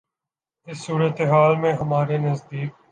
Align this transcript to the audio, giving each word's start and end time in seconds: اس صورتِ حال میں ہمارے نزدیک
اس 0.67 0.77
صورتِ 0.85 1.21
حال 1.21 1.55
میں 1.55 1.73
ہمارے 1.73 2.17
نزدیک 2.17 2.71